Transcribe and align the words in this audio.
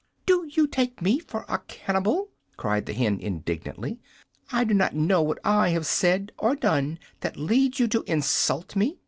"Do 0.25 0.49
you 0.49 0.65
take 0.65 0.99
me 0.99 1.19
for 1.19 1.45
a 1.47 1.59
cannibal?" 1.67 2.29
cried 2.57 2.87
the 2.87 2.93
hen, 2.93 3.19
indignantly. 3.19 3.99
"I 4.51 4.63
do 4.63 4.73
not 4.73 4.95
know 4.95 5.21
what 5.21 5.37
I 5.43 5.69
have 5.69 5.85
said 5.85 6.31
or 6.39 6.55
done 6.55 6.97
that 7.19 7.37
leads 7.37 7.79
you 7.79 7.87
to 7.89 8.01
insult 8.07 8.75
me!" 8.75 8.97